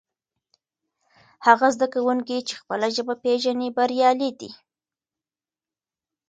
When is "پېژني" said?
3.23-3.69